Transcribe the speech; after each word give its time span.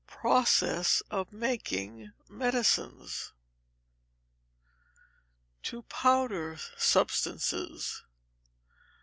Process 0.07 1.03
of 1.11 1.31
Making 1.31 2.11
Medicines. 2.27 3.33
To 5.61 5.83
Powder 5.83 6.57
Substances. 6.75 8.01